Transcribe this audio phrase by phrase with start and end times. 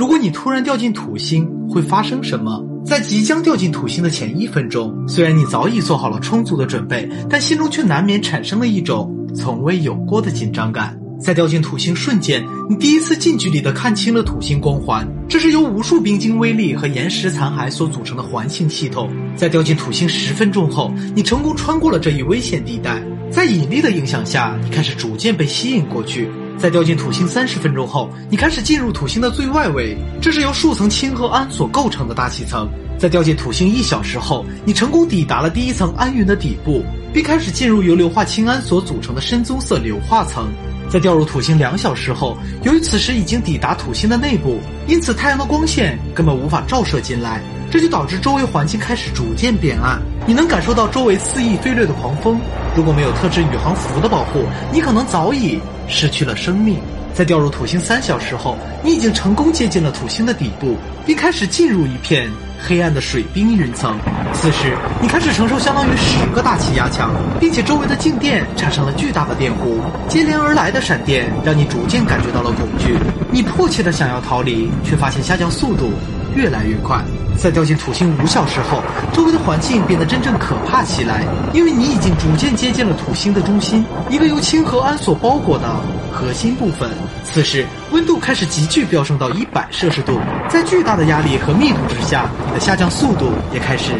[0.00, 2.64] 如果你突然掉进土星，会发生什么？
[2.86, 10.98] 在即将掉进土星的前一分钟，虽然你早已做好了充足的准备，但心中却难免产生了一种从未有过的紧张感。
[11.20, 19.10] 在掉进土星瞬间，你第一次近距离地看清了土星光环，这是由无数冰晶微粒和岩石残骸所组成的环形系统。
[19.36, 26.26] 在掉进土星十分钟后，你成功穿过了这一危险地带，在引力的影响下，你开始逐渐被吸引过去。
[26.56, 32.68] 在掉进土星三十分钟后，你开始进入土星的最外围，这是由数层氢和氨所构成的大气层。
[32.98, 36.82] 在掉进土星一小时后，你成功抵达了第一层氨云的底部，
[37.12, 40.48] 并开始进入由硫化氢铵所组成的深棕色硫化层。
[40.90, 44.58] 在掉入土星两小时后，由于此时已经抵达土星的内部，
[44.88, 47.40] 因此太阳的光线根本无法照射进来，
[47.70, 50.02] 这就导致周围环境开始逐渐变暗。
[50.26, 52.40] 你能感受到周围肆意飞掠的狂风，
[52.76, 55.60] 如果没有特制宇航服的保护，你可能早已。
[55.92, 56.78] 失去了生命，
[57.14, 63.98] 在掉入土星三小时后，你已经成功接近了土星的底部，并开始进入一片黑暗的水冰云层。
[64.32, 72.96] 此时，你开始承受相当于十个大气压强，并且周围的静电产生了巨大的电弧，接连而来的闪电让你逐渐感觉到了恐惧。
[73.30, 75.92] 你迫切的想要逃离，却发现下降速度
[76.34, 77.04] 越来越快。
[77.40, 78.82] 在掉进土星五小时后，
[79.14, 81.24] 周围的环境变得真正可怕起来，
[81.54, 85.66] 因为你已经逐渐接近了土星的中心，一个由氢和氨所包裹的
[86.12, 86.90] 核心部分。
[87.24, 93.92] 此时，温度开始急剧飙升到一百摄氏度，在巨大的压力和密度之下，你的下降速度也开始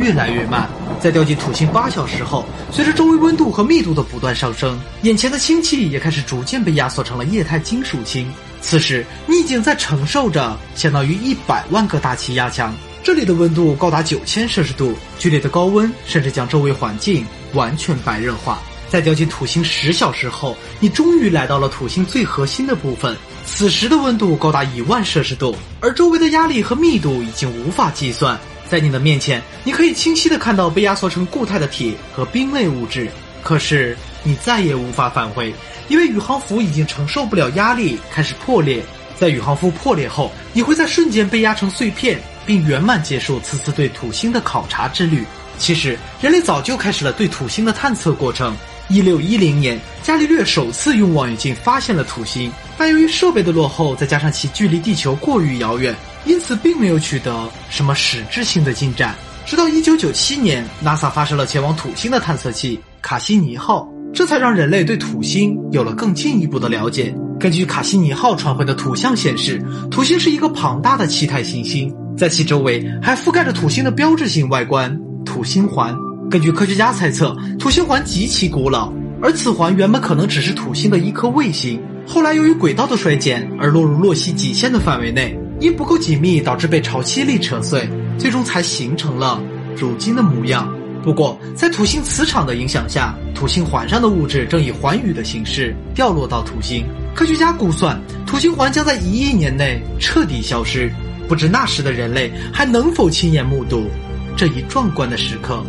[0.00, 0.68] 越来越慢。
[0.98, 8.28] 在掉进土星八小时后，随着周围温度和密度的不断上升，眼前的氢气也开始逐渐被压缩成了液态金属氢。
[8.60, 12.74] 此时，你已经在承受着相当于一百万个大气压强。
[13.02, 17.24] 这里的温度高达九千摄氏度，剧烈的高温甚至将周围环境
[17.54, 18.60] 完全白热化。
[18.88, 23.16] 在掉进土星十小时后，你终于来到了土星最核心的部分。
[23.44, 28.38] 此时的温度高达一万摄氏度，而周围的压力和密度已经无法计算。
[28.68, 33.08] 在你的面前，你可以清晰地看到被压缩成固态的铁和冰类物质。
[33.42, 35.54] 可是你再也无法返回，
[35.88, 38.82] 因为宇航服已经承受不了压力，开始破裂。
[39.16, 42.20] 在宇航服破裂后，你会在瞬间被压成碎片。
[42.48, 45.22] 并圆满结束此次对土星的考察之旅。
[45.58, 48.56] 其实，人类早就开始了对土星的探测过程。
[48.88, 55.94] 一六一零年，伽利略首次用望远镜发现了土星，但由于设备的落后，再加上其距离地球过于遥远，
[56.24, 59.14] 因此并没有取得什么实质性的进展。
[59.44, 67.14] 直到一九九七年，NASA 发射了前往土星的探测器卡西尼号，这才让人类对土星有了更进一步的了解。
[67.38, 71.94] 根据卡西尼号传回的图像显示，土星是一个庞大的气态行星。
[72.18, 75.94] 在其周围还覆盖着土星的标志性外观——土星环。
[76.28, 78.92] 根据科学家猜测，土星环极其古老，
[79.22, 89.40] 而此环原本可能只是土星的一颗卫星，后来由于轨道的衰减而落入洛希极限的范围内，因不够紧密导致被潮汐力扯碎，最终才形成了
[89.76, 90.68] 如今的模样。
[91.04, 96.84] 不过，在土星磁场的影响下，土星环上的物质正以环雨的形式掉落到土星。
[97.14, 97.96] 科学家估算，
[98.26, 100.92] 土星环将在一亿年内彻底消失。
[101.28, 103.90] 不知那时的人类还能否亲眼目睹
[104.34, 105.62] 这一壮观的时刻？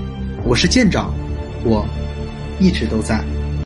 [0.46, 1.14] 我是舰长，
[1.66, 1.86] 我
[2.59, 3.22] 一直都在。